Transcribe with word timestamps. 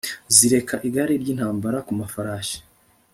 zirika 0.35 0.75
igare 0.87 1.13
ry 1.21 1.27
intambara 1.33 1.77
ku 1.87 1.91
mafarashi 1.99 2.57